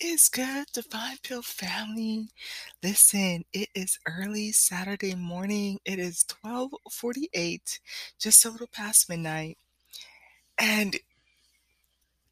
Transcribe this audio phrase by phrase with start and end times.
[0.00, 2.28] is good, Divine Pill family?
[2.82, 5.78] Listen, it is early Saturday morning.
[5.84, 7.80] It is 12:48,
[8.18, 9.58] just a little past midnight.
[10.58, 10.96] And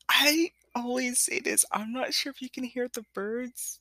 [0.08, 3.80] I always say this, I'm not sure if you can hear the birds.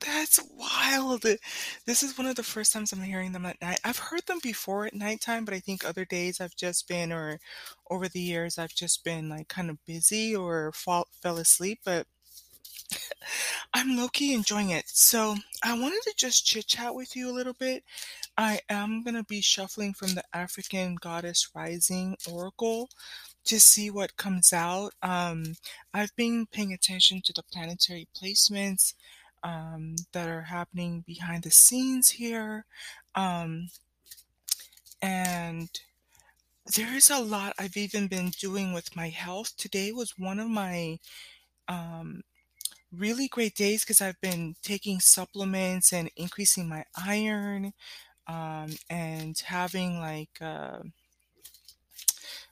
[0.00, 1.22] That's wild.
[1.86, 3.80] This is one of the first times I'm hearing them at night.
[3.84, 7.40] I've heard them before at nighttime, but I think other days I've just been, or
[7.90, 11.80] over the years, I've just been like kind of busy or fall, fell asleep.
[11.84, 12.06] But
[13.74, 14.84] I'm low key enjoying it.
[14.88, 17.82] So I wanted to just chit chat with you a little bit.
[18.36, 22.88] I am going to be shuffling from the African Goddess Rising Oracle
[23.44, 24.92] to see what comes out.
[25.02, 25.54] Um,
[25.94, 28.94] I've been paying attention to the planetary placements
[29.42, 32.66] um, that are happening behind the scenes here.
[33.14, 33.68] Um,
[35.02, 35.68] and
[36.76, 39.56] there is a lot I've even been doing with my health.
[39.56, 40.98] Today was one of my
[41.68, 42.22] um,
[42.92, 47.72] really great days because I've been taking supplements and increasing my iron
[48.28, 50.80] um, and having like uh,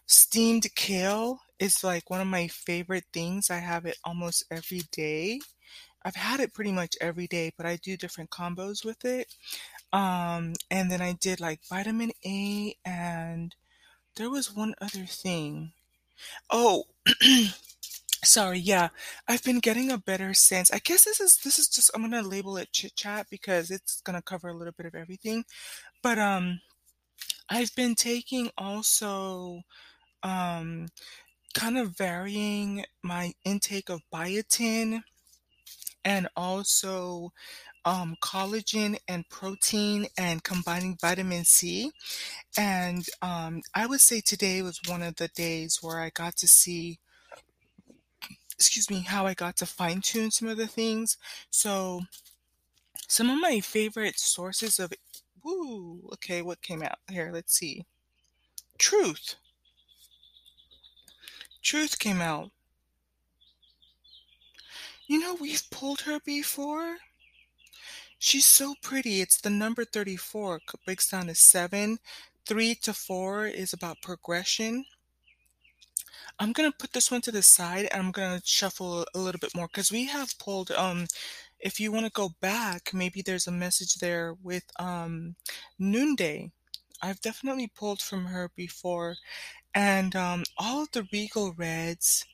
[0.06, 3.50] steamed kale is like one of my favorite things.
[3.50, 5.40] I have it almost every day.
[6.06, 9.34] I've had it pretty much every day, but I do different combos with it.
[9.92, 13.56] Um, and then I did like vitamin A and
[14.14, 15.72] there was one other thing.
[16.48, 16.84] Oh,
[18.24, 18.90] sorry, yeah.
[19.26, 20.72] I've been getting a better sense.
[20.72, 24.00] I guess this is this is just I'm gonna label it chit chat because it's
[24.02, 25.44] gonna cover a little bit of everything.
[26.04, 26.60] But um
[27.50, 29.62] I've been taking also
[30.22, 30.86] um
[31.52, 35.02] kind of varying my intake of biotin
[36.06, 37.32] and also
[37.84, 41.90] um, collagen and protein and combining vitamin C.
[42.56, 46.46] And um, I would say today was one of the days where I got to
[46.46, 47.00] see,
[48.54, 51.18] excuse me, how I got to fine tune some of the things.
[51.50, 52.02] So,
[53.08, 54.92] some of my favorite sources of,
[55.44, 57.30] woo, okay, what came out here?
[57.32, 57.84] Let's see.
[58.78, 59.34] Truth.
[61.62, 62.52] Truth came out.
[65.08, 66.98] You know, we've pulled her before.
[68.18, 69.20] She's so pretty.
[69.20, 70.60] It's the number 34.
[70.84, 71.98] Breaks down to seven.
[72.46, 74.84] Three to four is about progression.
[76.38, 79.54] I'm gonna put this one to the side and I'm gonna shuffle a little bit
[79.54, 81.06] more because we have pulled um
[81.58, 85.36] if you want to go back, maybe there's a message there with um
[85.78, 86.50] Noonday.
[87.02, 89.16] I've definitely pulled from her before.
[89.74, 92.24] And um all of the regal reds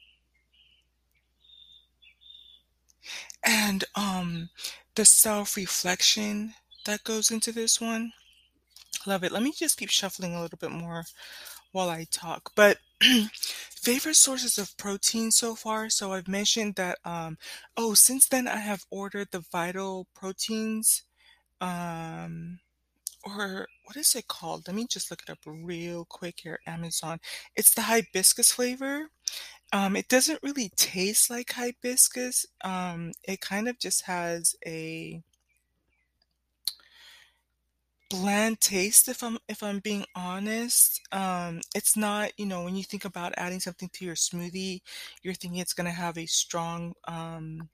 [3.44, 4.50] and um
[4.94, 6.54] the self-reflection
[6.86, 8.12] that goes into this one.
[9.06, 9.32] Love it.
[9.32, 11.04] Let me just keep shuffling a little bit more
[11.72, 12.52] while I talk.
[12.56, 12.78] But
[13.70, 15.90] favorite sources of protein so far.
[15.90, 17.38] So I've mentioned that um
[17.76, 21.02] oh since then I have ordered the vital proteins
[21.60, 22.60] um
[23.24, 24.66] or what is it called?
[24.66, 26.60] Let me just look it up real quick here.
[26.66, 27.20] Amazon.
[27.56, 29.08] It's the hibiscus flavor.
[29.72, 32.46] Um, it doesn't really taste like hibiscus.
[32.62, 35.22] Um, it kind of just has a
[38.10, 41.00] bland taste if I'm if I'm being honest.
[41.12, 44.80] Um, it's not, you know, when you think about adding something to your smoothie,
[45.22, 47.68] you're thinking it's gonna have a strong um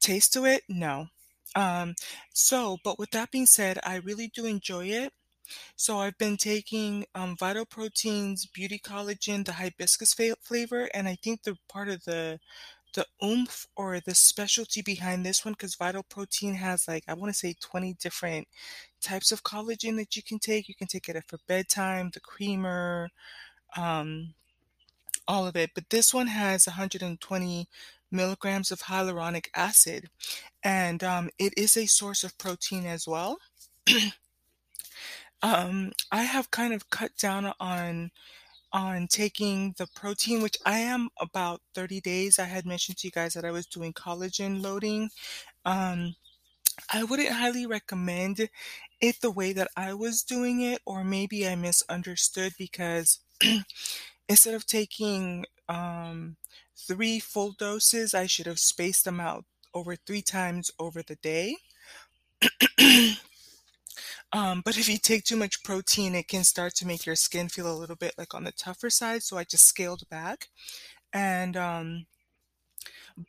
[0.00, 0.64] taste to it.
[0.68, 1.08] No.
[1.56, 1.94] Um,
[2.34, 5.12] so, but with that being said, I really do enjoy it.
[5.76, 11.16] So I've been taking um, Vital Proteins, Beauty Collagen, the hibiscus fa- flavor, and I
[11.22, 12.38] think the part of the
[12.94, 17.32] the oomph or the specialty behind this one, because Vital Protein has like I want
[17.32, 18.48] to say 20 different
[19.00, 20.68] types of collagen that you can take.
[20.68, 23.10] You can take it for bedtime, the creamer,
[23.76, 24.34] um,
[25.28, 25.70] all of it.
[25.74, 27.68] But this one has 120
[28.10, 30.08] milligrams of hyaluronic acid,
[30.62, 33.38] and um, it is a source of protein as well.
[35.42, 38.10] um, I have kind of cut down on
[38.72, 42.38] on taking the protein, which I am about 30 days.
[42.38, 45.10] I had mentioned to you guys that I was doing collagen loading.
[45.64, 46.16] Um,
[46.92, 48.48] I wouldn't highly recommend
[49.00, 53.20] it the way that I was doing it, or maybe I misunderstood because
[54.28, 56.36] instead of taking um,
[56.76, 61.56] three full doses, I should have spaced them out over three times over the day.
[64.32, 67.48] um, but if you take too much protein, it can start to make your skin
[67.48, 69.22] feel a little bit like on the tougher side.
[69.22, 70.48] So I just scaled back.
[71.12, 72.06] And, um,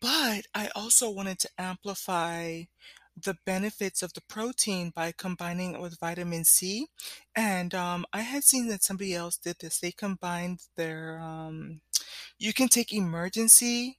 [0.01, 2.63] but I also wanted to amplify
[3.21, 6.87] the benefits of the protein by combining it with vitamin C.
[7.35, 9.79] And um, I had seen that somebody else did this.
[9.79, 11.81] They combined their um,
[12.37, 13.97] You can take Emergen-C,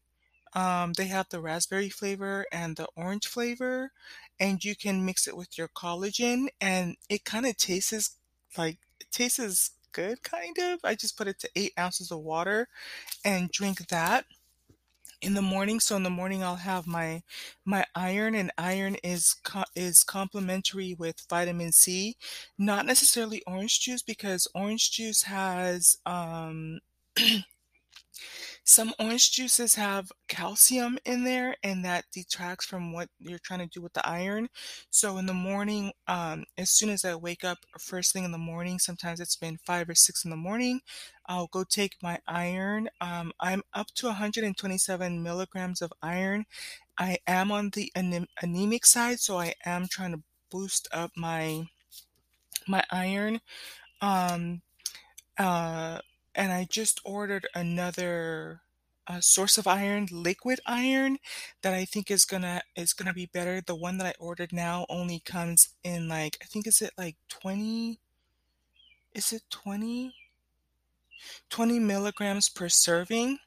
[0.54, 3.92] um, they have the raspberry flavor and the orange flavor,
[4.38, 8.16] and you can mix it with your collagen, and it kinda tastes
[8.56, 10.80] like it tastes good, kind of.
[10.84, 12.68] I just put it to 8 ounces of water
[13.24, 14.26] and drink that
[15.20, 15.80] in the morning.
[15.80, 17.22] So in the morning, I'll have my
[17.64, 22.16] my iron, and iron is co is complementary with vitamin C.
[22.58, 26.80] Not necessarily orange juice because orange juice has, um
[28.64, 33.66] some orange juices have calcium in there, and that detracts from what you're trying to
[33.66, 34.48] do with the iron.
[34.90, 38.38] So in the morning, um, as soon as I wake up first thing in the
[38.38, 40.80] morning, sometimes it's been 5 or 6 in the morning,
[41.26, 42.88] I'll go take my iron.
[43.00, 46.44] Um, I'm up to 127 milligrams of iron.
[46.98, 51.66] I am on the anem anemic side, so I am trying to boost up my
[52.66, 53.40] my iron.
[54.00, 54.62] Um,
[55.38, 56.00] uh,
[56.34, 58.62] and I just ordered another,
[59.06, 61.18] uh, source of iron, liquid iron,
[61.62, 63.60] that I think is gonna is gonna be better.
[63.60, 67.16] The one that I ordered now only comes in, like I think is it, like,
[67.28, 68.00] 20
[69.14, 70.14] is it 20?
[71.50, 73.38] 20 milligrams per serving.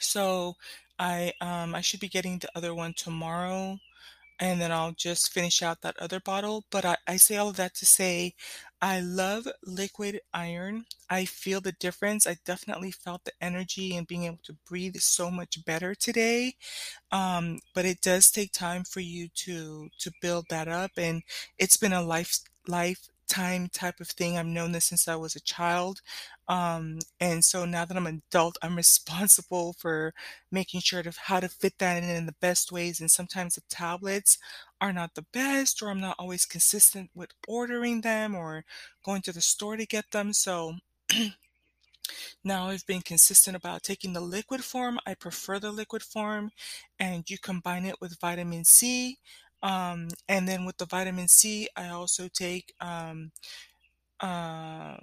[0.00, 0.56] So
[0.98, 3.78] I, um, I should be getting the other one tomorrow,
[4.40, 6.64] and then I'll just finish out that other bottle.
[6.70, 8.34] But I I say all of that to say
[8.80, 10.86] I love liquid iron.
[11.10, 12.26] I feel the difference.
[12.26, 16.54] I definitely felt the energy and being able to breathe so much better today.
[17.12, 21.22] Um, but it does take time for you to to build that up, and
[21.58, 24.36] it's been a life life lifetime type of thing.
[24.38, 26.00] I've known this since I was a child.
[26.48, 30.14] Um, and so now that I'm an adult, I'm responsible for
[30.50, 33.62] making sure to how to fit that in in the best ways, and sometimes the
[33.68, 34.38] tablets
[34.80, 38.64] are not the best, or I'm not always consistent with ordering them or
[39.04, 40.32] going to the store to get them.
[40.32, 40.76] So
[42.44, 44.98] now I've been consistent about taking the liquid form.
[45.06, 46.50] I prefer the liquid form,
[46.98, 49.18] and you combine it with vitamin C.
[49.62, 53.32] Um, and then with the vitamin C, I also take, um,
[54.20, 54.96] uh,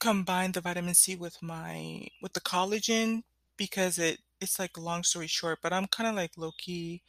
[0.00, 3.22] combine the vitamin C with my with the collagen
[3.56, 7.02] because it it's like long story short, but I'm kinda like low-key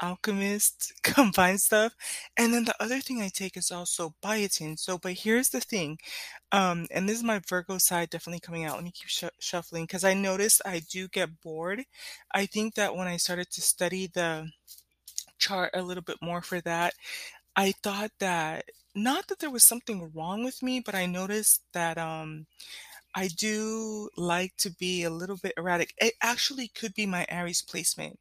[0.00, 1.94] alchemist, combine stuff.
[2.36, 4.78] And then the other thing I take is also biotin.
[4.78, 5.98] So but here's the thing,
[6.52, 8.76] um, and this is my Virgo side definitely coming out.
[8.76, 11.84] Let me keep shuffling because I noticed I do get bored.
[12.34, 14.50] I think that when I started to study the
[15.46, 16.94] chart a little bit more for that,
[17.56, 21.98] I thought that not that there was something wrong with me, but I noticed that,
[21.98, 22.46] um,
[23.14, 25.94] I do like to be a little bit erratic.
[25.98, 28.18] It actually could be my Aries placement.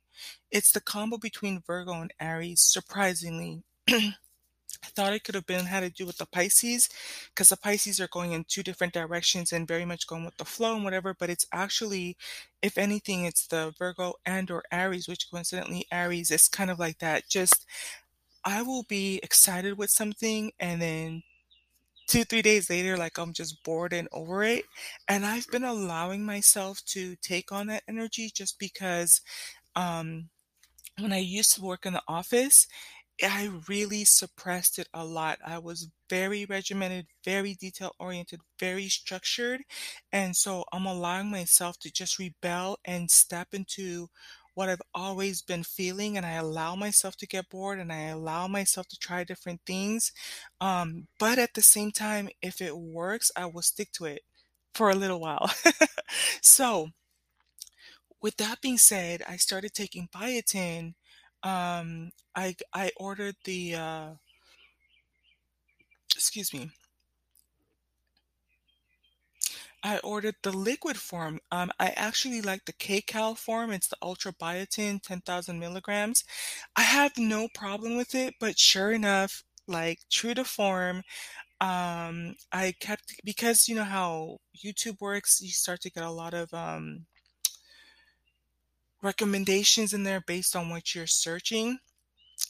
[0.51, 3.63] It's the combo between Virgo and Aries, surprisingly.
[4.85, 6.89] I thought it could have been had to do with the Pisces
[7.29, 10.45] because the Pisces are going in 2 different directions and very much going with the
[10.45, 12.17] flow and whatever, but it's actually,
[12.61, 16.99] if anything, it's the Virgo and or Aries, which coincidentally, Aries is kind of like
[16.99, 17.27] that.
[17.29, 17.65] Just
[18.43, 21.23] I will be excited with something, and then
[22.07, 24.65] 2, 3 days later, like, I'm just bored and over it.
[25.07, 29.21] And I've been allowing myself to take on that energy just because,
[29.75, 30.29] um,
[30.99, 32.67] when I used to work in the office,
[33.23, 35.39] I really suppressed it a lot.
[35.45, 39.62] I was very regimented, very detail-oriented, very structured,
[40.12, 44.09] and so I'm allowing myself to just rebel and step into
[44.54, 48.47] what I've always been feeling, and I allow myself to get bored, and I allow
[48.47, 50.11] myself to try different things.
[50.61, 54.21] Um, but at the same time, if it works, I will stick to it
[54.73, 55.49] for a little while.
[56.42, 56.90] So
[58.21, 60.95] with that being said, I started taking biotin.
[61.45, 64.16] Um, I I ordered the, uh
[66.16, 66.71] excuse me.
[69.83, 71.40] I ordered the liquid form.
[71.52, 73.71] Um, I actually like the Kcal form.
[73.71, 76.23] It's the Ultra Biotin, 10,000 milligrams.
[76.75, 81.04] I have no problem with it, but sure enough, like, true to form,
[81.61, 86.33] um, I kept because you know how YouTube works, you start to get a lot
[86.35, 87.06] of, um
[89.06, 91.80] recommendations in there based on what you're searching.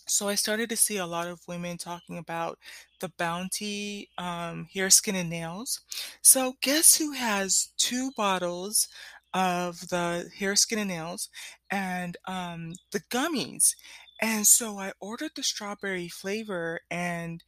[0.07, 2.59] So I started to see a lot of women talking about
[3.01, 5.81] the Bounty, um, hair, skin, and nails.
[6.21, 8.87] So guess who has 2 bottles
[9.33, 11.29] of the hair, skin, and nails
[11.69, 13.75] and, um, the gummies?
[14.21, 17.43] And so I ordered the strawberry flavor, and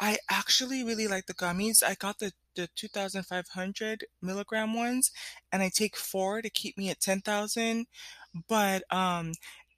[0.00, 1.82] I actually really like the gummies.
[1.82, 5.10] I got the the 2,500 milligram ones,
[5.50, 7.86] and I take 4 to keep me at 10,000.
[8.48, 9.32] But, um,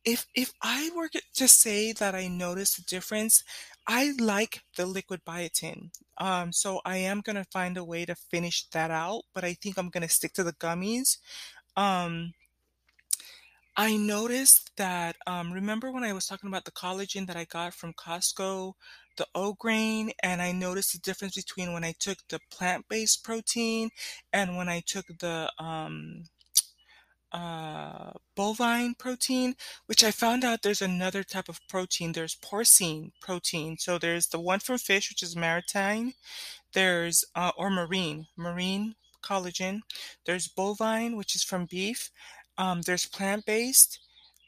[0.05, 3.43] if if I were to say that I noticed a difference,
[3.87, 5.91] I like the liquid biotin.
[6.19, 9.79] Um, so I am gonna find a way to finish that out, but I think
[9.79, 11.19] I'm gonna stick to the gummies.
[11.77, 12.35] Um,
[13.77, 17.75] I noticed that, um, remember when I was talking about the collagen that I got
[17.75, 18.75] from Costco,
[19.17, 23.91] the Orgain, and I noticed the difference between when I took the plant-based protein
[24.33, 26.25] and when I took the um,
[27.35, 32.13] uh, bovine protein, which I found out there's another type of protein.
[32.13, 33.77] There's porcine protein.
[33.79, 36.15] So there's the one from fish, which is maritime,
[36.75, 39.81] there's uh, or marine, marine collagen.
[40.27, 42.11] There's bovine, which is from beef.
[42.59, 44.01] Um, there's plant-based.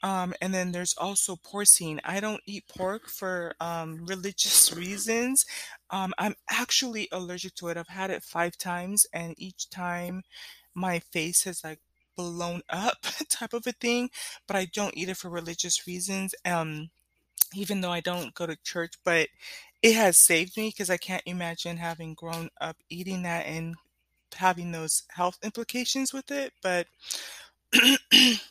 [0.03, 1.99] Um, and then there's also porcine.
[2.05, 5.45] I don't eat pork for um, religious reasons.
[5.89, 7.77] Um, I'm actually allergic to it.
[7.77, 10.23] I've had it five times, and each time
[10.75, 11.79] my face has like
[12.17, 12.97] blown up
[13.29, 14.09] type of a thing,
[14.47, 16.35] but I don't eat it for religious reasons.
[16.43, 16.89] Um,
[17.53, 19.29] even though I don't go to church, but
[19.81, 23.75] it has saved me because I can't imagine having grown up eating that and
[24.35, 26.53] having those health implications with it.
[26.61, 26.87] But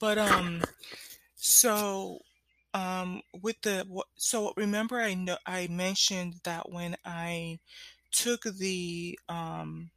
[0.00, 0.62] but um
[1.36, 2.18] so
[2.74, 3.86] um with the
[4.16, 7.58] so remember I know I mentioned that when I
[8.12, 9.90] took the um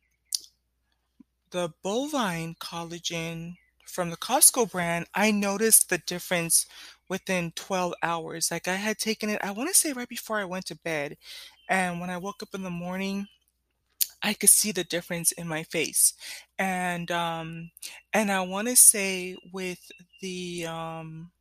[1.56, 3.56] the bovine collagen
[3.88, 6.66] from the Costco brand, I noticed the difference
[7.08, 8.52] within 12 hours.
[8.52, 11.16] Like I had taken it, I want to say right before I went to bed.
[11.70, 13.28] And when I woke up in the morning,
[14.22, 16.14] I could see the difference in my face.
[16.60, 17.72] And um
[18.12, 19.80] and I want to say with
[20.22, 21.32] the um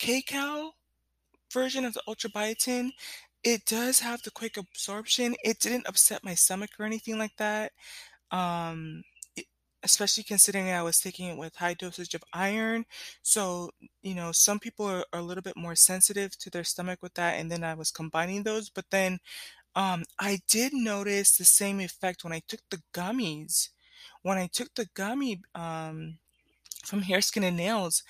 [0.00, 0.72] K-Cow
[1.52, 2.90] version of the Ultra Biotin,
[3.44, 5.36] it does have the quick absorption.
[5.44, 7.70] It didn't upset my stomach or anything like that.
[8.32, 9.04] Um,
[9.86, 12.84] especially considering I was taking it with high dosage of iron.
[13.22, 13.70] So,
[14.02, 17.14] you know, some people are, are a little bit more sensitive to their stomach with
[17.14, 18.68] that, and then I was combining those.
[18.68, 19.18] But then
[19.74, 23.70] um, I did notice the same effect when I took the gummies.
[24.22, 26.18] When I took the gummy um,
[26.84, 28.02] from Hair, Skin, and Nails,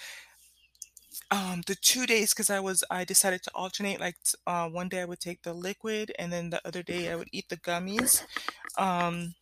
[1.30, 4.16] um, the 2 days, because I was I decided to alternate, like,
[4.47, 7.28] uh, one day I would take the liquid, and then the other day I would
[7.33, 8.23] eat the gummies.
[8.78, 9.35] Um,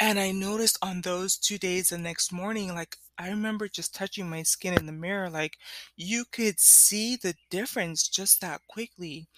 [0.00, 4.28] and I noticed on those 2 days the next morning, like, I remember just touching
[4.28, 5.58] my skin in the mirror, like,
[5.96, 9.28] you could see the difference just that quickly.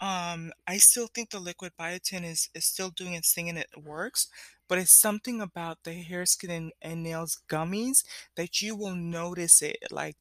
[0.00, 3.70] Um, I still think the liquid biotin is is still doing its thing and it
[3.82, 4.28] works,
[4.68, 8.04] but it's something about the hair, skin, and, and nails gummies
[8.36, 9.78] that you will notice it.
[9.90, 10.16] Like,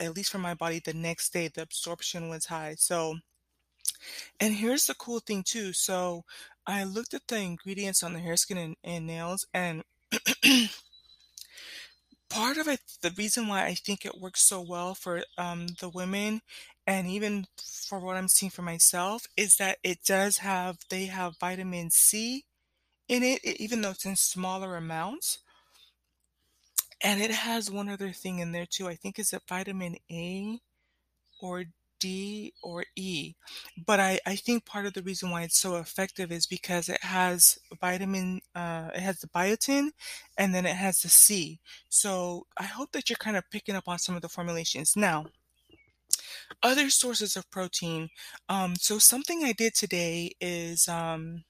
[0.00, 2.74] at least for my body, the next day the absorption was high.
[2.76, 3.18] So,
[4.40, 5.72] and here's the cool thing too.
[5.72, 6.24] So,
[6.66, 9.82] I looked at the ingredients on the hair, skin, and, and nails, and
[12.28, 15.88] part of it, the reason why I think it works so well for um, the
[15.88, 16.40] women
[16.86, 21.38] and even for what I'm seeing for myself is that it does have, they have
[21.38, 22.44] vitamin C
[23.08, 25.38] in it, even though it's in smaller amounts.
[27.02, 28.88] And it has one other thing in there too.
[28.88, 30.58] I think is it vitamin A
[31.40, 31.64] or
[32.02, 33.34] D or E.
[33.86, 37.02] But I, I think part of the reason why it's so effective is because it
[37.02, 39.90] has vitamin, uh, it has the biotin
[40.36, 41.60] and then it has the C.
[41.88, 44.94] So I hope that you're kind of picking up on some of the formulations.
[44.96, 45.26] Now,
[46.62, 48.10] other sources of protein.
[48.48, 51.44] Um, so something I did today is um,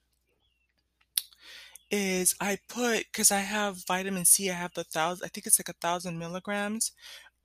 [1.91, 4.51] is I put because I have vitamin C.
[4.51, 5.27] I have the thousand.
[5.27, 6.93] I think it's like a thousand milligrams.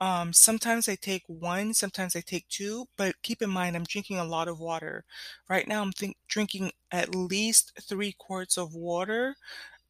[0.00, 4.18] Um, sometimes I take one, sometimes I take two, but keep in mind I'm drinking
[4.18, 5.04] a lot of water.
[5.48, 5.92] Right now I'm
[6.28, 9.34] drinking at least three quarts of water.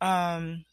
[0.00, 0.64] Um,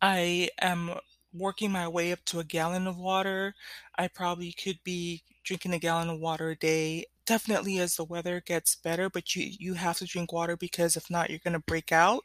[0.00, 0.94] I am
[1.32, 3.54] working my way up to a gallon of water.
[3.96, 7.06] I probably could be drinking a gallon of water a day.
[7.26, 11.10] Definitely as the weather gets better, but you you have to drink water because if
[11.10, 12.24] not, you're gonna break out.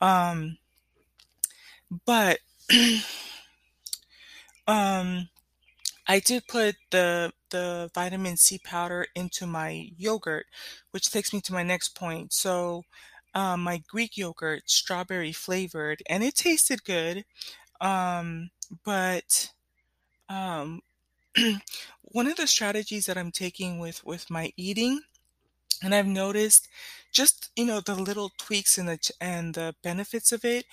[0.00, 0.58] Um,
[2.06, 2.38] but
[4.66, 5.28] um,
[6.06, 10.46] I did put the the vitamin C powder into my yogurt,
[10.90, 12.32] which takes me to my next point.
[12.32, 12.84] So,
[13.34, 17.24] um, my Greek yogurt, strawberry flavored, and it tasted good.
[17.80, 18.50] Um,
[18.84, 19.52] but
[20.28, 20.82] um,
[22.02, 25.02] one of the strategies that I'm taking with with my eating,
[25.82, 26.68] and I've noticed
[27.12, 30.66] just you know the little tweaks and the and the benefits of it.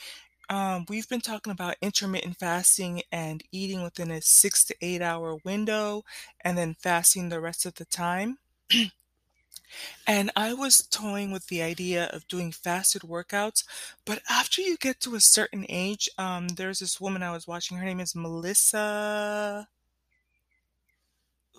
[0.52, 5.38] Um, we've been talking about intermittent fasting and eating within a six to eight hour
[5.46, 6.04] window,
[6.42, 8.38] and then fasting the rest of the time.
[10.06, 13.64] And I was toying with the idea of doing fasted workouts,
[14.06, 17.78] but after you get to a certain age, um, there's this woman I was watching.
[17.78, 19.68] Her name is Melissa.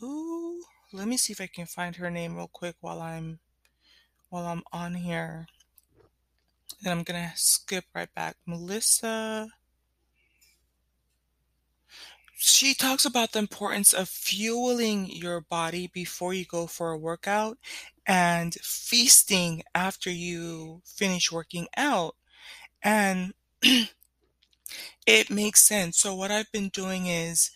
[0.02, 3.40] Ooh, let me see if I can find her name real quick while I'm
[4.30, 5.46] while I'm on here.
[6.84, 8.36] And I'm gonna skip right back.
[8.46, 9.48] Melissa.
[12.36, 17.56] She talks about the importance of fueling your body before you go for a workout
[18.04, 22.16] and feasting after you finish working out.
[22.82, 23.34] And
[25.06, 25.98] it makes sense.
[25.98, 27.50] So what I've been doing is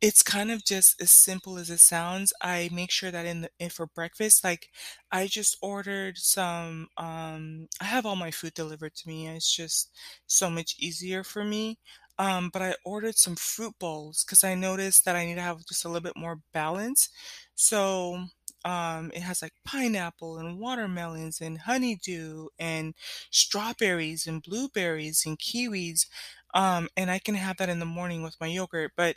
[0.00, 2.32] it's kind of just as simple as it sounds.
[2.40, 4.68] I make sure that in the for breakfast, like
[5.12, 9.28] I just ordered some um I have all my food delivered to me.
[9.28, 9.90] It's just
[10.26, 11.78] so much easier for me.
[12.18, 15.64] Um, but I ordered some fruit bowls because I noticed that I need to have
[15.66, 17.10] just a little bit more balance.
[17.54, 18.24] So
[18.64, 22.94] um it has like pineapple and watermelons and honeydew and
[23.30, 26.06] strawberries and blueberries and kiwis.
[26.52, 28.92] Um, and I can have that in the morning with my yogurt.
[28.96, 29.16] But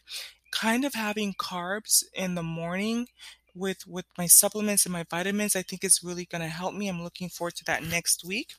[0.54, 3.08] kind of having carbs in the morning
[3.56, 6.88] with with my supplements and my vitamins, I think is really gonna help me.
[6.88, 8.54] I'm looking forward to that next week.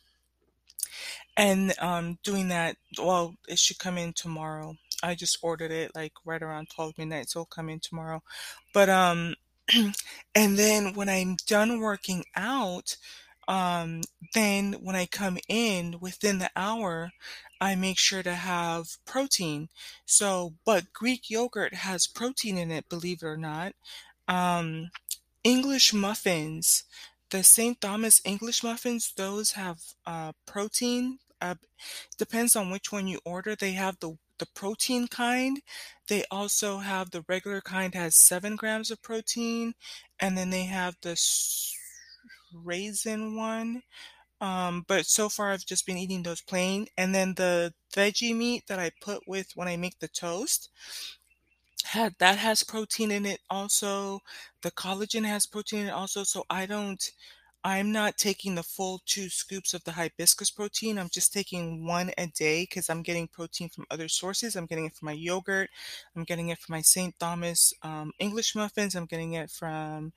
[1.37, 4.77] And um, doing that, well, it should come in tomorrow.
[5.03, 8.23] I just ordered it like right around 12 midnight, so it'll come in tomorrow.
[8.73, 9.35] But um,
[10.35, 12.97] and then when I'm done working out,
[13.49, 17.13] um, then when I come in within the hour,
[17.64, 19.68] I make sure to have protein.
[20.06, 23.73] So, but Greek yogurt has protein in it, believe it or not.
[24.28, 24.90] Um,
[25.44, 26.85] English muffins,
[27.30, 27.80] the St.
[27.80, 31.18] Thomas English muffins, those have uh, protein.
[31.40, 31.56] Uh,
[32.18, 33.54] depends on which one you order.
[33.56, 35.61] They have the the protein kind.
[36.09, 39.75] They also have the regular kind has seven grams of protein,
[40.21, 41.16] and then they have the
[42.52, 43.83] raisin one.
[44.41, 48.67] Um, but so far I've just been eating those plain, and then the veggie meat
[48.67, 50.71] that I put with when I make the toast
[51.85, 54.21] had that has protein in it also.
[54.62, 56.25] The collagen has protein in it also.
[56.25, 57.03] So I don't,
[57.62, 60.99] I'm not taking the full two scoops of the hibiscus protein.
[60.99, 64.57] I'm just taking one a day because I'm getting protein from other sources.
[64.57, 65.71] I'm getting it from my yogurt.
[66.17, 67.19] I'm getting it from my St.
[67.19, 68.95] Thomas um, English muffins.
[68.95, 70.12] I'm getting it from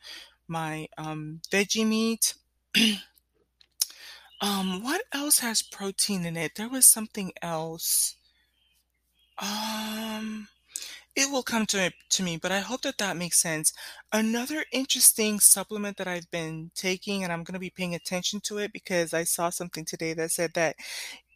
[0.47, 2.33] my um, veggie meat.
[4.41, 6.55] um, what else has protein in it?
[6.55, 8.15] There was something else.
[9.39, 10.47] Um,
[11.15, 13.73] It will come to to me, but I hope that that makes sense.
[14.13, 18.59] Another interesting supplement that I've been taking, and I'm going to be paying attention to
[18.59, 20.77] it because I saw something today that said that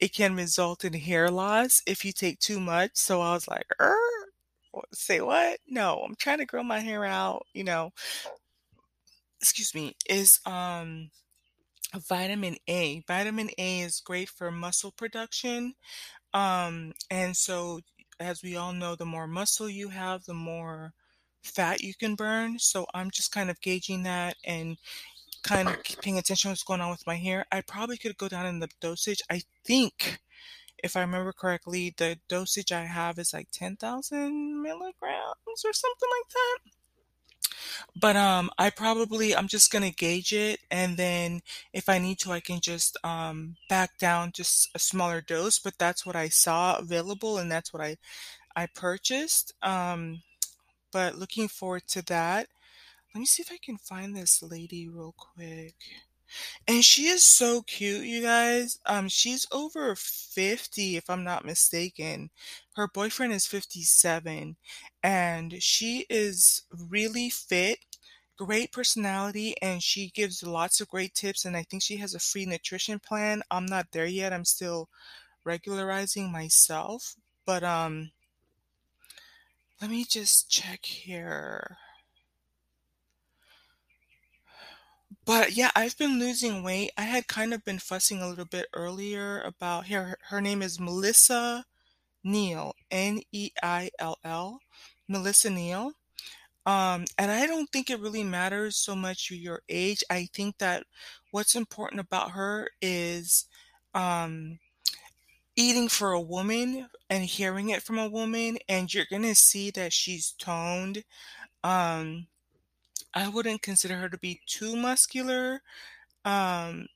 [0.02, 2.92] it can result in hair loss if you take too much.
[2.96, 3.98] So I was like, er,
[4.94, 5.60] say what?
[5.68, 7.92] No, I'm trying to grow my hair out, you know.
[9.42, 11.10] Excuse me, is um
[12.00, 13.04] vitamin A.
[13.08, 15.74] Vitamin A is great for muscle production.
[16.34, 17.82] Um, and so,
[18.20, 20.94] as we all know, the more muscle you have, the more
[21.44, 22.60] fat you can burn.
[22.60, 24.78] So I'm just kind of gauging that and
[25.44, 27.46] kind of paying attention to what's going on with my hair.
[27.52, 29.22] I probably could go down in the dosage.
[29.30, 30.20] I think,
[30.84, 36.30] if I remember correctly, the dosage I have is like 10,000 milligrams or something like
[36.30, 36.58] that.
[38.00, 41.42] But um, I probably I'm just gonna gauge it, and then
[41.74, 45.60] if I need to, I can just um back down just a smaller dose.
[45.60, 47.98] But that's what I saw available, and that's what I
[48.56, 49.54] I purchased.
[49.64, 50.22] Um,
[50.92, 52.48] but looking forward to that.
[53.14, 55.76] Let me see if I can find this lady real quick.
[56.68, 58.80] And she is so cute, you guys.
[58.86, 62.30] Um, she's over 50, if I'm not mistaken.
[62.76, 64.56] Her boyfriend is 57,
[65.04, 67.80] and she is really fit,
[68.38, 71.46] great personality, and she gives lots of great tips.
[71.46, 73.44] And I think she has a free nutrition plan.
[73.52, 74.34] I'm not there yet.
[74.34, 74.90] I'm still
[75.44, 77.16] regularizing myself.
[77.46, 78.12] But um,
[79.82, 81.78] let me just check here.
[85.26, 86.92] But yeah, I've been losing weight.
[86.98, 90.18] I had kind of been fussing a little bit earlier about her.
[90.30, 91.66] Her name is Melissa
[92.24, 94.60] Neill, N-E-I-L-L,
[95.08, 95.94] Melissa Neill.
[96.66, 100.04] Um, and I don't think it really matters so much your age.
[100.10, 100.84] I think that
[101.32, 103.46] what's important about her is
[103.94, 104.60] um,
[105.56, 109.94] eating for a woman and hearing it from a woman, and you're gonna see that
[109.94, 111.04] she's toned.
[111.64, 112.28] Um,
[113.14, 115.62] I wouldn't consider her to be too muscular.
[116.26, 116.88] Um,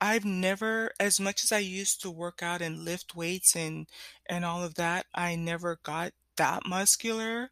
[0.00, 3.88] I've never, as much as I used to work out and lift weights and
[4.26, 7.50] and all of that, I never got that muscular.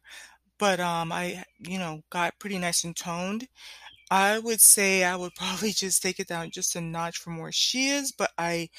[0.59, 3.47] But um, I, you know, got pretty nice and toned.
[4.11, 7.51] I would say I would probably just take it down just a notch from where
[7.51, 8.69] she is, but I,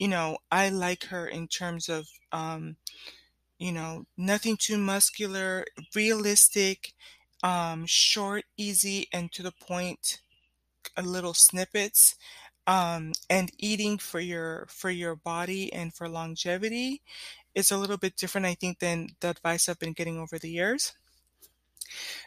[0.00, 2.76] you know, I like her in terms of um,
[3.58, 6.92] you know, nothing too muscular, realistic,
[7.42, 10.20] um, short, easy, and to the point,
[11.02, 12.16] little snippets,
[12.66, 17.02] um, and eating for your for your body and for longevity.
[17.54, 20.50] it's a little bit different, I think, than the advice I've been getting over the
[20.50, 20.94] years.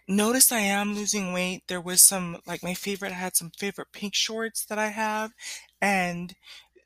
[0.08, 1.64] Notice I am losing weight.
[1.68, 5.32] There was some, like my favorite, I had some favorite pink shorts that I have.
[5.82, 6.34] And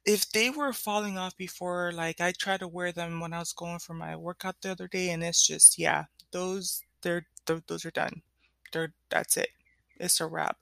[0.06, 3.54] if they were falling off before, like I tried to wear them when I was
[3.54, 7.86] going for my workout the other day, and it's just, yeah, those, they're, th- those
[7.86, 8.22] are done.
[8.72, 9.50] They're, that's it.
[10.00, 10.58] It's a wrap.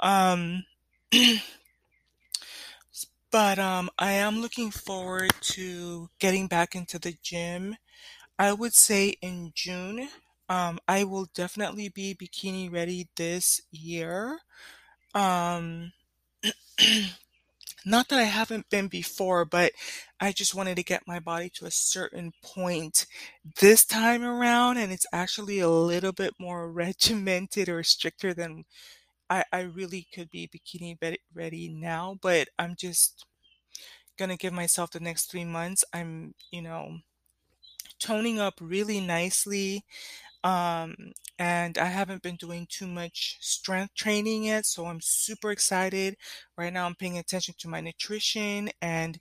[0.00, 0.64] Um,
[3.30, 7.76] but um, I am looking forward to getting back into the gym.
[8.38, 10.08] I would say in June.
[10.48, 14.40] Um, I will definitely be bikini ready this year.
[15.14, 15.92] Um,
[17.86, 19.72] not that I haven't been before, but
[20.20, 23.06] I just wanted to get my body to a certain point
[23.60, 28.64] this time around, and it's actually a little bit more regimented or stricter than
[29.30, 30.98] I, I really could be bikini
[31.34, 33.26] ready now, but I'm just
[34.18, 35.84] gonna give myself the next three months.
[35.92, 36.98] I'm, you know,
[37.98, 39.84] toning up really nicely.
[40.44, 46.16] Um, and I haven't been doing too much strength training yet, so I'm super excited.
[46.56, 49.18] Right now, I'm paying attention to my nutrition and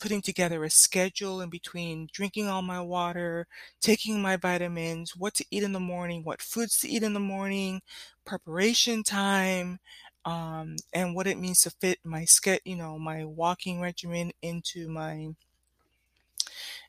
[0.00, 3.46] putting together a schedule in between drinking all my water,
[3.80, 7.20] taking my vitamins, what to eat in the morning, what foods to eat in the
[7.20, 7.82] morning,
[8.24, 9.78] preparation time,
[10.24, 14.88] um, and what it means to fit my ske- you know, my walking regimen into
[14.88, 15.28] my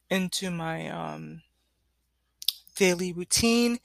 [0.09, 1.41] into my um
[2.79, 3.79] daily routine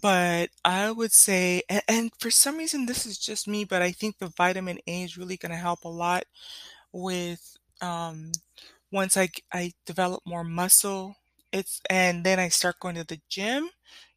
[0.00, 3.92] but I would say, and, and for some reason, this is just me, but I
[3.92, 6.24] think the vitamin A is really going to help a lot
[6.92, 8.32] with um,
[8.92, 11.16] once I, I develop more muscle.
[11.52, 13.70] It's and then I start going to the gym.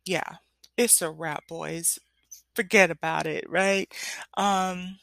[0.05, 0.37] Yeah,
[0.77, 1.99] it's a wrap, boys.
[2.55, 3.91] Forget about it, right?
[4.37, 4.97] Um,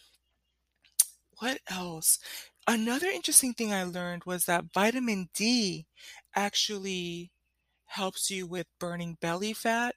[1.39, 2.19] what else?
[2.67, 5.87] Another interesting thing I learned was that vitamin D
[6.35, 7.31] actually
[7.93, 9.95] helps you with burning belly fat.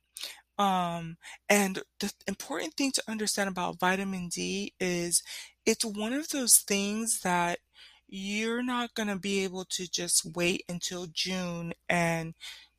[0.57, 1.17] Um,
[1.49, 5.21] and the important thing to understand about vitamin D is
[5.65, 7.59] it's one of those things that
[8.07, 12.33] you're not going to be able to just wait until June and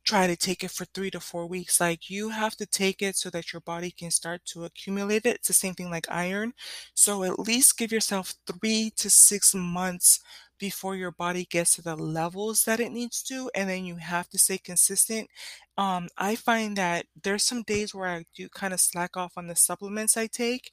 [0.05, 1.81] try to take it for three to four weeks.
[1.81, 5.35] Like you have to take it so that your body can start to accumulate it.
[5.35, 6.53] It's the same thing like iron.
[6.93, 10.19] So at least give yourself three to six months
[10.59, 14.29] before your body gets to the levels that it needs to, and then you have
[14.29, 15.29] to stay consistent
[15.77, 19.47] um, I find that there's some days where I do kind of slack off on
[19.47, 20.71] the supplements I take,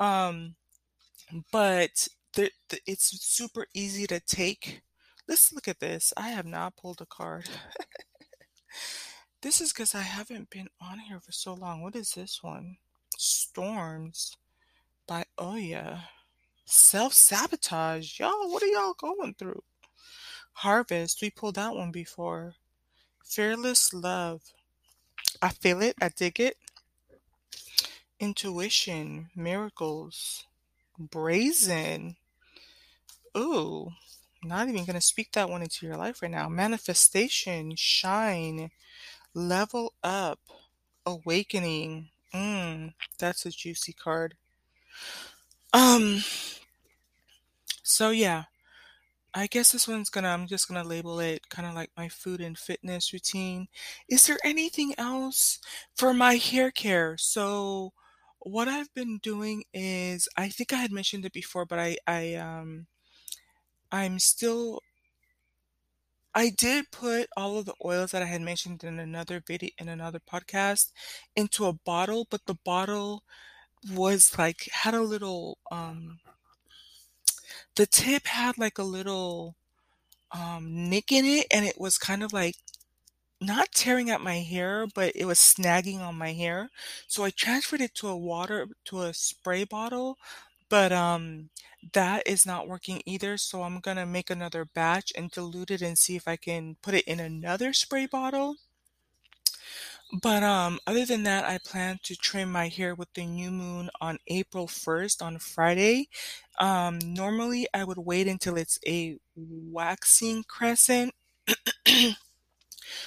[0.00, 0.56] um,
[1.52, 4.82] but the, the, it's super easy to take.
[5.28, 6.12] Let's look at this.
[6.16, 7.48] I have not pulled a card.
[9.42, 11.80] This is because I haven't been on here for so long.
[11.80, 12.76] What is this one?
[13.16, 14.36] Storms
[15.08, 16.08] by Oya.
[16.72, 18.20] Self-sabotage.
[18.20, 19.64] Y'all, what are y'all going through?
[20.52, 21.20] Harvest.
[21.20, 22.54] We pulled that one before.
[23.24, 24.40] Fearless love.
[25.42, 25.96] I feel it.
[26.00, 26.56] I dig it.
[28.20, 30.44] Intuition, miracles,
[30.96, 32.14] brazen.
[33.36, 33.90] Ooh,
[34.44, 36.48] not even going to speak that one into your life right now.
[36.48, 38.70] Manifestation, shine,
[39.34, 40.38] level up,
[41.04, 42.10] awakening.
[42.32, 44.36] Mm, that's a juicy card.
[45.72, 46.22] Um,
[47.90, 48.44] so yeah,
[49.34, 52.40] I guess this one's gonna, I'm just gonna label it kind of like my food
[52.40, 53.68] and fitness routine.
[54.08, 55.58] Is there anything else
[55.96, 57.16] for my hair care?
[57.18, 57.92] So
[58.40, 62.34] what I've been doing is, I think I had mentioned it before, but I, I,
[62.34, 62.86] um,
[63.92, 64.80] I'm still,
[66.34, 69.88] I did put all of the oils that I had mentioned in another video, in
[69.88, 70.92] another podcast
[71.36, 73.24] into a bottle, but the bottle
[73.92, 76.20] was like, had a little, um,
[77.80, 79.56] the tip had like a little,
[80.32, 82.56] um, nick in it, and it was kind of like
[83.40, 86.70] not tearing at my hair, but it was snagging on my hair.
[87.08, 90.18] So I transferred it to a water, to a spray bottle,
[90.68, 91.50] but um,
[91.94, 93.36] that is not working either.
[93.38, 96.94] So I'm gonna make another batch and dilute it and see if I can put
[96.94, 98.56] it in another spray bottle.
[100.12, 103.90] But um, other than that, I plan to trim my hair with the new moon
[104.00, 106.08] on April 1st on Friday.
[106.58, 111.14] Um, normally I would wait until it's a waxing crescent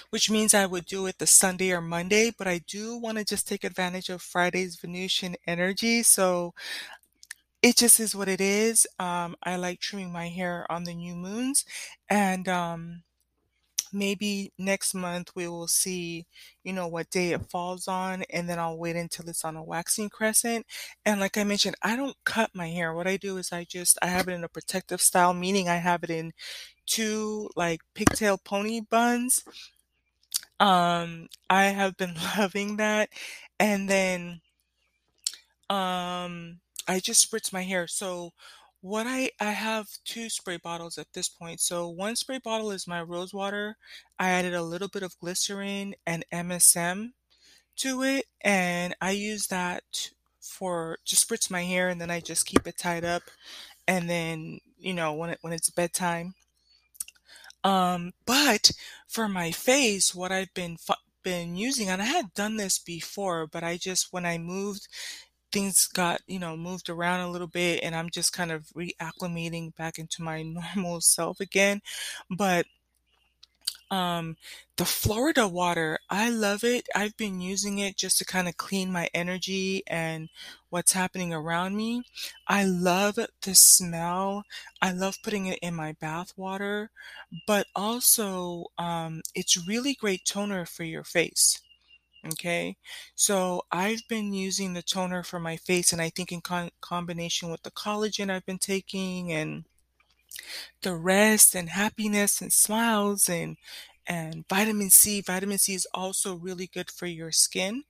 [0.09, 3.25] which means I would do it the Sunday or Monday, but I do want to
[3.25, 6.03] just take advantage of Friday's Venusian energy.
[6.03, 6.53] So
[7.61, 8.85] it just is what it is.
[8.99, 11.63] Um, I like trimming my hair on the new moons.
[12.09, 13.03] And um,
[13.93, 16.25] maybe next month we will see,
[16.63, 19.63] you know, what day it falls on, and then I'll wait until it's on a
[19.63, 20.65] waxing crescent.
[21.05, 22.93] And like I mentioned, I don't cut my hair.
[22.93, 25.77] What I do is I just I have it in a protective style, meaning I
[25.77, 26.33] have it in
[26.87, 29.43] two like pigtail pony buns.
[30.59, 33.09] Um, I have been loving that.
[33.59, 34.41] And then
[35.69, 37.87] um I just spritz my hair.
[37.87, 38.31] So
[38.83, 41.61] what I I have two spray bottles at this point.
[41.61, 43.77] So one spray bottle is my rose water.
[44.19, 47.13] I added a little bit of glycerin and MSM
[47.77, 50.09] to it, and I use that
[50.41, 53.23] for to spritz my hair, and then I just keep it tied up.
[53.87, 56.35] And then you know when it when it's bedtime.
[57.63, 58.71] Um, but
[59.07, 60.93] for my face, what I've been fu-
[61.23, 64.89] been using, and I had done this before, but I just when I moved
[65.53, 69.75] things got, you know, moved around a little bit and I'm just kind of reacclimating
[69.77, 70.43] back into my
[70.75, 71.81] normal self again.
[72.29, 72.67] But
[73.91, 74.35] um
[74.77, 76.87] the Florida water, I love it.
[76.95, 80.29] I've been using it just to kind of clean my energy and
[80.69, 82.01] what's happening around me.
[82.47, 84.43] I love the smell.
[84.81, 86.89] I love putting it in my bath water,
[87.47, 91.59] but also um it's really great toner for your face.
[92.25, 92.75] Okay,
[93.15, 97.49] so I've been using the toner for my face, and I think in con combination
[97.49, 99.65] with the collagen I've been taking and
[100.81, 103.57] the rest and happiness and smiles and
[104.05, 105.21] and vitamin C.
[105.21, 107.83] Vitamin C is also really good for your skin.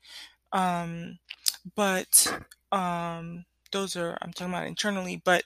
[0.54, 1.19] Um,
[1.76, 2.28] but
[2.72, 5.43] um, those are I'm talking about internally, but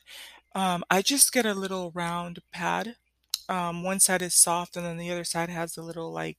[0.56, 2.96] um, I just get a little round pad.
[3.50, 6.38] Um, one side is soft, and then the other side has a little like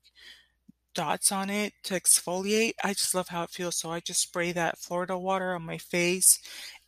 [0.99, 2.73] dots on it to exfoliate.
[2.85, 3.77] I just love how it feels.
[3.79, 6.41] So I just spray that Florida water on my face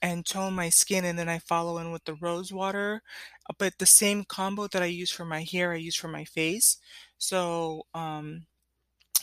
[0.02, 3.02] and tone my skin, and then I follow in with the rose water.
[3.48, 6.24] Uh, But the same combo that I use for my hair, I use for my
[6.24, 6.78] face.
[7.18, 8.46] So um,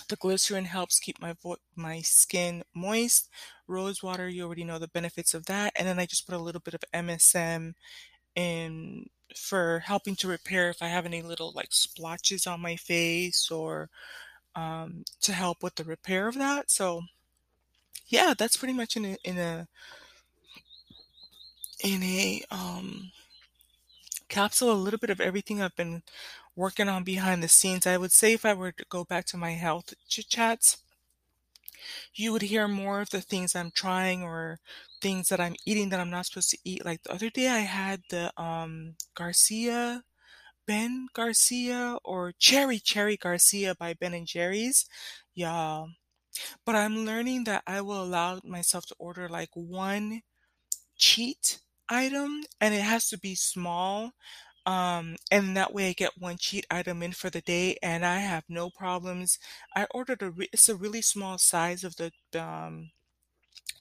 [0.10, 3.30] the glycerin helps keep my vo- my skin moist.
[3.68, 5.74] Rose water, you already know the benefits of that.
[5.76, 7.76] And then I just put a little bit of MSM
[8.36, 13.52] in for helping to repair if I have any little like splotches on my face
[13.52, 13.90] or
[14.58, 16.72] um, to help with the repair of that.
[16.72, 17.04] So
[18.08, 19.68] yeah, that's pretty much in a in a
[21.84, 23.12] in a um,
[24.30, 26.02] capsule a little bit of everything I've been
[26.56, 27.86] working on behind the scenes.
[27.86, 30.78] I would say if I were to go back to my health chit chats,
[32.16, 34.60] you would hear more of the things I'm trying or
[35.02, 36.84] things that I'm eating that I'm not supposed to eat.
[36.84, 40.04] Like the other day, I had the um, Garcia
[40.68, 44.86] Ben Garcia or Cherry Cherry Garcia by Ben and Jerry's.
[45.36, 45.86] Yeah,
[46.66, 50.22] But I'm learning that I will allow myself to order like one
[50.98, 54.12] cheat item and it has to be small.
[54.66, 58.20] Um, and that way I get one cheat item in for the day and I
[58.20, 59.40] have no problems.
[59.76, 62.92] I ordered a, re- it's a really small size of the, um,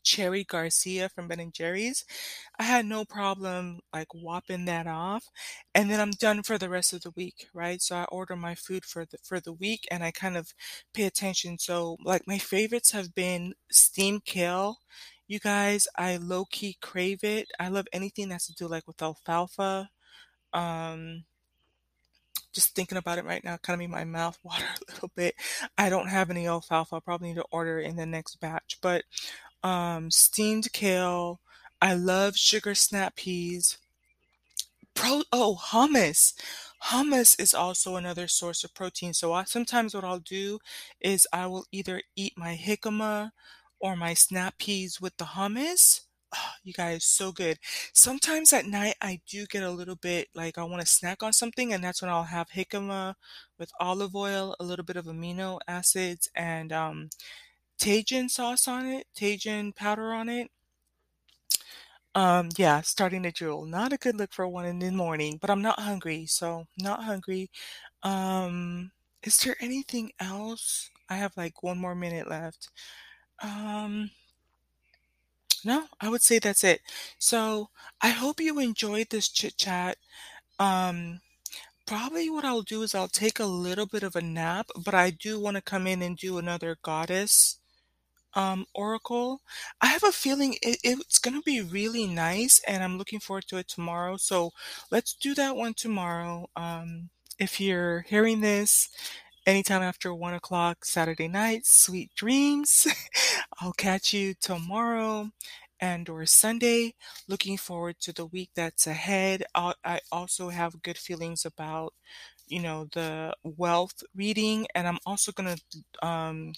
[0.06, 2.04] Cherry Garcia from Ben and Jerry's.
[2.58, 5.28] I had no problem like whopping that off,
[5.74, 7.82] and then I'm done for the rest of the week, right?
[7.82, 10.54] So I order my food for the for the week, and I kind of
[10.94, 11.58] pay attention.
[11.58, 14.78] So like my favorites have been steamed kale.
[15.28, 17.48] You guys, I low key crave it.
[17.58, 19.90] I love anything that's to do like with alfalfa.
[20.52, 21.24] Um,
[22.52, 25.34] just thinking about it right now, kind of made my mouth water a little bit.
[25.76, 26.94] I don't have any alfalfa.
[26.96, 29.04] I'll probably need to order in the next batch, but
[29.66, 31.40] um, steamed kale.
[31.82, 33.78] I love sugar snap peas.
[34.94, 36.34] Pro oh, hummus.
[36.84, 39.12] Hummus is also another source of protein.
[39.12, 40.60] So I sometimes what I'll do
[41.00, 43.32] is I will either eat my jicama
[43.80, 46.02] or my snap peas with the hummus.
[46.34, 47.58] Oh, you guys, so good.
[47.92, 51.32] Sometimes at night I do get a little bit like I want to snack on
[51.32, 53.14] something, and that's when I'll have jicama
[53.58, 57.10] with olive oil, a little bit of amino acids, and um,
[57.78, 60.50] Tajin sauce on it, Tajin powder on it.
[62.14, 63.66] Um, yeah, starting to drool.
[63.66, 67.04] Not a good look for one in the morning, but I'm not hungry, so not
[67.04, 67.50] hungry.
[68.02, 70.90] Um, is there anything else?
[71.10, 72.70] I have like one more minute left.
[73.42, 74.10] Um,
[75.64, 76.80] no, I would say that's it.
[77.18, 77.68] So
[78.00, 79.98] I hope you enjoyed this chit chat.
[80.58, 81.20] Um,
[81.86, 85.10] probably what I'll do is I'll take a little bit of a nap, but I
[85.10, 87.58] do want to come in and do another goddess
[88.36, 89.42] um, Oracle.
[89.82, 93.46] I have a feeling it, it's going to be really nice, and I'm looking forward
[93.48, 94.18] to it tomorrow.
[94.18, 94.52] So
[94.92, 96.48] let's do that one tomorrow.
[96.56, 98.90] Um, if you're hearing this
[99.46, 102.86] anytime after one o'clock Saturday night, sweet dreams.
[103.60, 105.30] I'll catch you tomorrow
[105.80, 106.94] and or Sunday.
[107.28, 109.44] Looking forward to the week that's ahead.
[109.54, 111.94] i also have good feelings about
[112.48, 115.56] you know, the wealth reading, and I'm also gonna
[116.02, 116.52] um,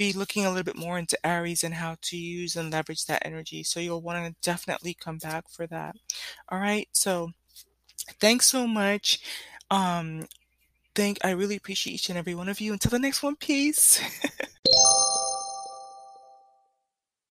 [0.00, 3.20] be looking a little bit more into Aries and how to use and leverage that
[3.26, 3.62] energy.
[3.62, 5.94] So you'll want to definitely come back for that.
[6.48, 6.88] All right.
[6.92, 7.32] So
[8.18, 9.20] thanks so much.
[9.70, 10.26] Um,
[10.94, 12.72] thank I really appreciate each and every one of you.
[12.72, 14.00] Until the next one, peace.